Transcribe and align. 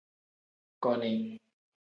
Koni. 0.83 1.13